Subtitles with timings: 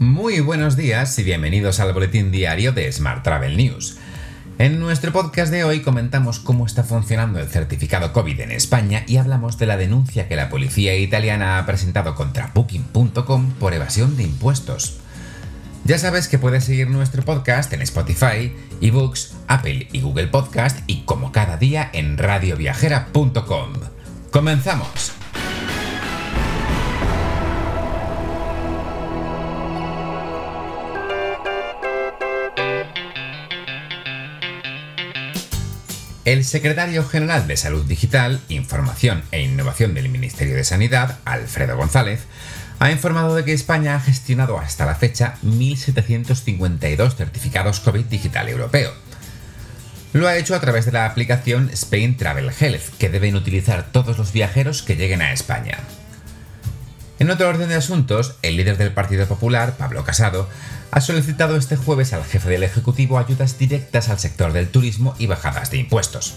[0.00, 3.96] Muy buenos días y bienvenidos al boletín diario de Smart Travel News.
[4.58, 9.16] En nuestro podcast de hoy comentamos cómo está funcionando el certificado COVID en España y
[9.16, 14.22] hablamos de la denuncia que la policía italiana ha presentado contra Booking.com por evasión de
[14.22, 14.98] impuestos.
[15.84, 21.02] Ya sabes que puedes seguir nuestro podcast en Spotify, eBooks, Apple y Google Podcast y
[21.02, 23.72] como cada día en radioviajera.com.
[24.30, 25.12] ¡Comenzamos!
[36.28, 42.20] El secretario general de Salud Digital, Información e Innovación del Ministerio de Sanidad, Alfredo González,
[42.80, 48.92] ha informado de que España ha gestionado hasta la fecha 1.752 certificados COVID digital europeo.
[50.12, 54.18] Lo ha hecho a través de la aplicación Spain Travel Health, que deben utilizar todos
[54.18, 55.78] los viajeros que lleguen a España.
[57.18, 60.48] En otro orden de asuntos, el líder del Partido Popular, Pablo Casado,
[60.92, 65.26] ha solicitado este jueves al jefe del Ejecutivo ayudas directas al sector del turismo y
[65.26, 66.36] bajadas de impuestos.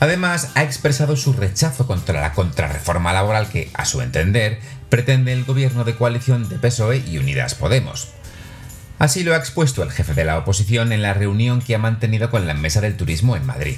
[0.00, 5.44] Además, ha expresado su rechazo contra la contrarreforma laboral que, a su entender, pretende el
[5.44, 8.08] gobierno de coalición de PSOE y Unidas Podemos.
[8.98, 12.30] Así lo ha expuesto el jefe de la oposición en la reunión que ha mantenido
[12.30, 13.76] con la Mesa del Turismo en Madrid.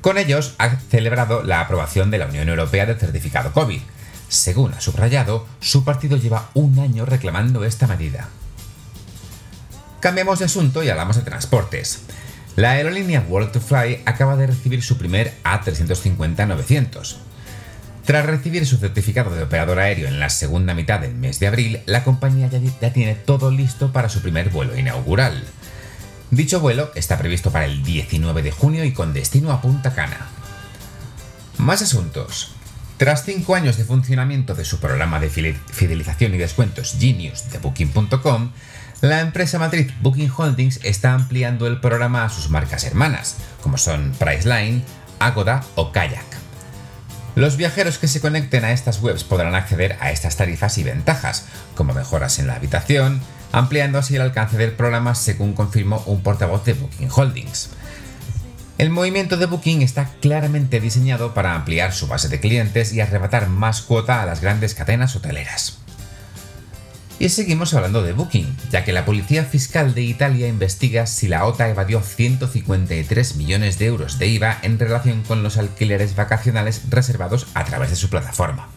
[0.00, 3.80] Con ellos ha celebrado la aprobación de la Unión Europea del certificado COVID,
[4.28, 8.28] según ha subrayado, su partido lleva un año reclamando esta medida.
[10.00, 12.02] Cambiamos de asunto y hablamos de transportes.
[12.56, 17.16] La aerolínea World to Fly acaba de recibir su primer A350-900.
[18.06, 21.80] Tras recibir su certificado de operador aéreo en la segunda mitad del mes de abril,
[21.86, 25.44] la compañía ya, tiene todo listo para su primer vuelo inaugural.
[26.30, 30.28] Dicho vuelo está previsto para el 19 de junio y con destino a Punta Cana.
[31.58, 32.55] Más asuntos.
[32.96, 38.52] Tras cinco años de funcionamiento de su programa de fidelización y descuentos Genius de Booking.com,
[39.02, 44.12] la empresa Madrid Booking Holdings está ampliando el programa a sus marcas hermanas, como son
[44.18, 44.82] Priceline,
[45.18, 46.24] Agoda o Kayak.
[47.34, 51.44] Los viajeros que se conecten a estas webs podrán acceder a estas tarifas y ventajas,
[51.74, 53.20] como mejoras en la habitación,
[53.52, 57.75] ampliando así el alcance del programa según confirmó un portavoz de Booking Holdings.
[58.78, 63.48] El movimiento de Booking está claramente diseñado para ampliar su base de clientes y arrebatar
[63.48, 65.78] más cuota a las grandes cadenas hoteleras.
[67.18, 71.46] Y seguimos hablando de Booking, ya que la Policía Fiscal de Italia investiga si la
[71.46, 77.46] OTA evadió 153 millones de euros de IVA en relación con los alquileres vacacionales reservados
[77.54, 78.68] a través de su plataforma.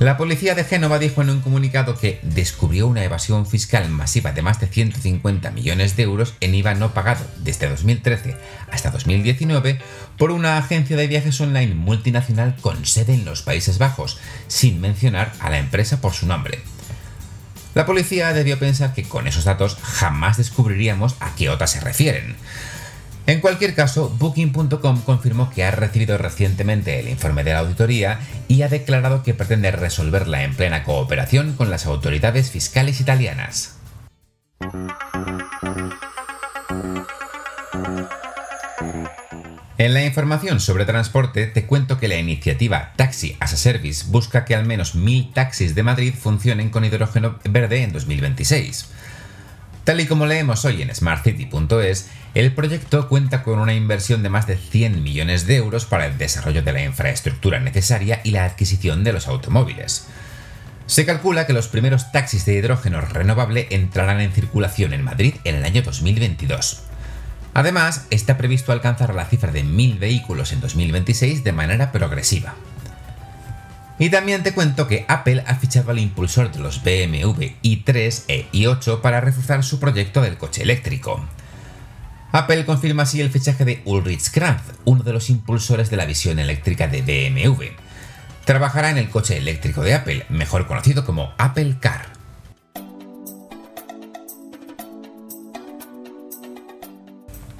[0.00, 4.40] La policía de Génova dijo en un comunicado que descubrió una evasión fiscal masiva de
[4.40, 8.34] más de 150 millones de euros en IVA no pagado desde 2013
[8.72, 9.78] hasta 2019
[10.16, 14.18] por una agencia de viajes online multinacional con sede en los Países Bajos,
[14.48, 16.60] sin mencionar a la empresa por su nombre.
[17.74, 22.36] La policía debió pensar que con esos datos jamás descubriríamos a qué OTA se refieren.
[23.26, 28.62] En cualquier caso, Booking.com confirmó que ha recibido recientemente el informe de la auditoría y
[28.62, 33.76] ha declarado que pretende resolverla en plena cooperación con las autoridades fiscales italianas.
[39.80, 44.44] En la información sobre transporte te cuento que la iniciativa Taxi as a Service busca
[44.44, 48.90] que al menos mil taxis de Madrid funcionen con hidrógeno verde en 2026.
[49.84, 54.46] Tal y como leemos hoy en smartcity.es, el proyecto cuenta con una inversión de más
[54.46, 59.02] de 100 millones de euros para el desarrollo de la infraestructura necesaria y la adquisición
[59.02, 60.06] de los automóviles.
[60.86, 65.56] Se calcula que los primeros taxis de hidrógeno renovable entrarán en circulación en Madrid en
[65.56, 66.82] el año 2022.
[67.52, 72.54] Además, está previsto alcanzar la cifra de 1.000 vehículos en 2026 de manera progresiva.
[73.98, 78.46] Y también te cuento que Apple ha fichado al impulsor de los BMW i3 e
[78.52, 81.24] i8 para reforzar su proyecto del coche eléctrico.
[82.32, 86.38] Apple confirma así el fichaje de Ulrich Kranz, uno de los impulsores de la visión
[86.38, 87.64] eléctrica de BMW.
[88.44, 92.06] Trabajará en el coche eléctrico de Apple, mejor conocido como Apple Car.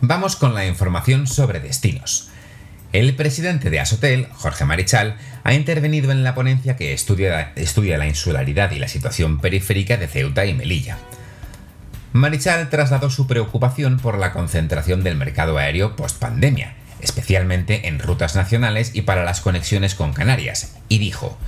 [0.01, 2.29] Vamos con la información sobre destinos.
[2.93, 7.53] El presidente de Asotel, Jorge Marichal, ha intervenido en la ponencia que estudia,
[7.99, 10.99] la insularidad y la situación periférica de Ceuta y Melilla.
[12.13, 18.91] Marichal trasladó su preocupación por la concentración del mercado aéreo post-pandemia, especialmente en rutas nacionales
[18.95, 21.39] y para las conexiones con Canarias, y dijo,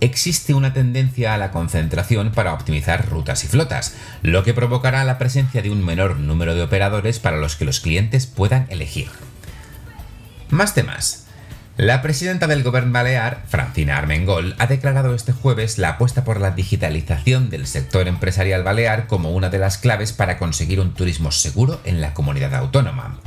[0.00, 5.18] existe una tendencia a la concentración para optimizar rutas y flotas, lo que provocará la
[5.18, 9.08] presencia de un menor número de operadores para los que los clientes puedan elegir.
[10.50, 11.21] Más temas.
[11.78, 16.50] La presidenta del Gobierno Balear, Francina Armengol, ha declarado este jueves la apuesta por la
[16.50, 21.80] digitalización del sector empresarial balear como una de las claves para conseguir un turismo seguro
[21.84, 23.18] en la comunidad autónoma.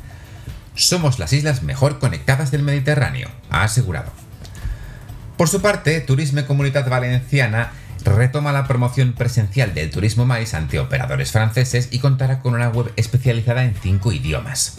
[0.76, 4.12] Somos las islas mejor conectadas del Mediterráneo, ha asegurado.
[5.38, 7.72] Por su parte, Turisme Comunidad Valenciana
[8.04, 12.94] retoma la promoción presencial del turismo mais ante operadores franceses y contará con una web
[12.96, 14.78] especializada en cinco idiomas.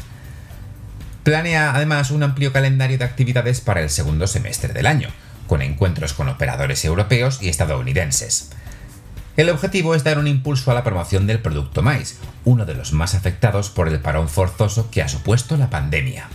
[1.27, 5.09] Planea además un amplio calendario de actividades para el segundo semestre del año,
[5.49, 8.53] con encuentros con operadores europeos y estadounidenses.
[9.37, 12.93] El objetivo es dar un impulso a la promoción del producto maíz, uno de los
[12.93, 16.29] más afectados por el parón forzoso que ha supuesto la pandemia.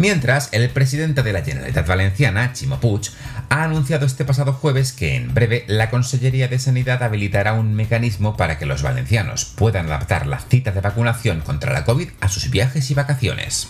[0.00, 3.10] Mientras, el presidente de la Generalitat Valenciana, Chimo Puig,
[3.50, 8.34] ha anunciado este pasado jueves que en breve la Consellería de Sanidad habilitará un mecanismo
[8.34, 12.48] para que los valencianos puedan adaptar la cita de vacunación contra la COVID a sus
[12.48, 13.68] viajes y vacaciones.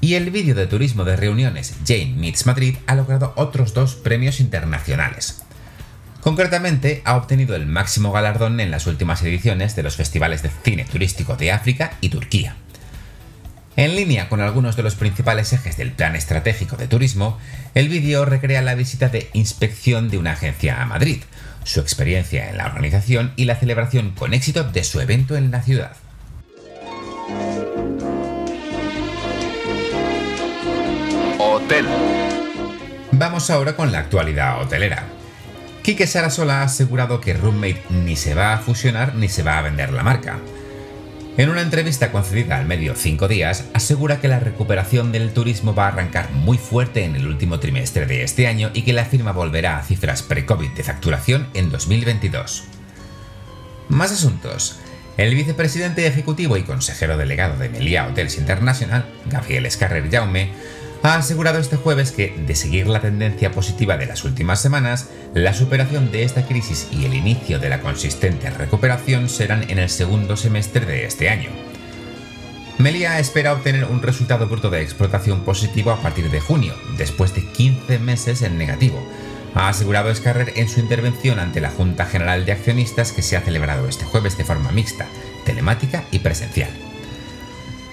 [0.00, 4.38] Y el vídeo de turismo de reuniones Jane Meets Madrid ha logrado otros dos premios
[4.38, 5.42] internacionales.
[6.20, 10.84] Concretamente, ha obtenido el máximo galardón en las últimas ediciones de los festivales de cine
[10.84, 12.54] turístico de África y Turquía.
[13.76, 17.38] En línea con algunos de los principales ejes del plan estratégico de turismo,
[17.74, 21.22] el vídeo recrea la visita de inspección de una agencia a Madrid,
[21.64, 25.62] su experiencia en la organización y la celebración con éxito de su evento en la
[25.62, 25.92] ciudad.
[31.38, 31.86] Hotel.
[33.12, 35.04] Vamos ahora con la actualidad hotelera.
[35.82, 39.62] Quique Sarasola ha asegurado que Roommate ni se va a fusionar ni se va a
[39.62, 40.38] vender la marca.
[41.40, 45.86] En una entrevista concedida al medio Cinco Días, asegura que la recuperación del turismo va
[45.86, 49.32] a arrancar muy fuerte en el último trimestre de este año y que la firma
[49.32, 52.64] volverá a cifras pre-COVID de facturación en 2022.
[53.88, 54.80] Más asuntos.
[55.16, 60.52] El vicepresidente ejecutivo y consejero delegado de Meliá Hotels International, Gabriel Escarrer Jaume,
[61.02, 65.54] ha asegurado este jueves que, de seguir la tendencia positiva de las últimas semanas, la
[65.54, 70.36] superación de esta crisis y el inicio de la consistente recuperación serán en el segundo
[70.36, 71.50] semestre de este año.
[72.78, 77.46] Melia espera obtener un resultado bruto de explotación positivo a partir de junio, después de
[77.46, 79.06] 15 meses en negativo,
[79.54, 83.40] ha asegurado Scarrer en su intervención ante la Junta General de Accionistas que se ha
[83.40, 85.06] celebrado este jueves de forma mixta,
[85.44, 86.70] telemática y presencial.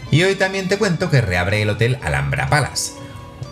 [0.10, 2.94] Y hoy también te cuento que reabre el Hotel Alhambra Palace.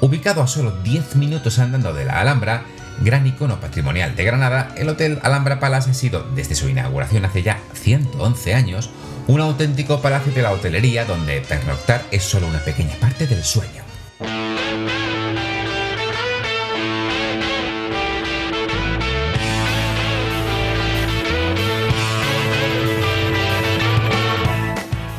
[0.02, 2.64] Ubicado a solo 10 minutos andando de la Alhambra,
[3.02, 7.44] gran icono patrimonial de Granada, el Hotel Alhambra Palace ha sido, desde su inauguración hace
[7.44, 8.90] ya 111 años,
[9.28, 13.85] un auténtico palacio de la hotelería donde pernoctar es solo una pequeña parte del sueño.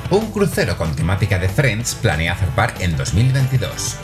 [0.08, 3.96] Un crucero con temática de Friends planea zarpar en 2022.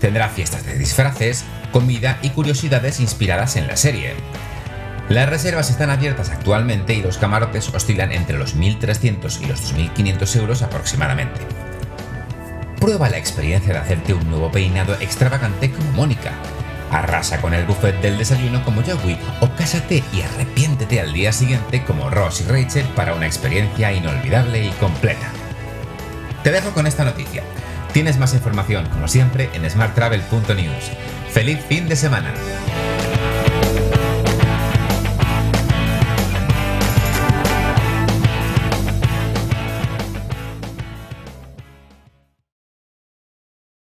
[0.00, 4.14] Tendrá fiestas de disfraces, comida y curiosidades inspiradas en la serie.
[5.10, 10.36] Las reservas están abiertas actualmente y los camarotes oscilan entre los 1.300 y los 2.500
[10.36, 11.40] euros aproximadamente.
[12.80, 16.32] Prueba la experiencia de hacerte un nuevo peinado extravagante como Mónica,
[16.90, 21.84] Arrasa con el buffet del desayuno como Joey o cásate y arrepiéntete al día siguiente
[21.84, 25.30] como Ross y Rachel para una experiencia inolvidable y completa.
[26.42, 27.42] Te dejo con esta noticia.
[27.92, 30.90] Tienes más información, como siempre, en smarttravel.news.
[31.30, 32.32] ¡Feliz fin de semana!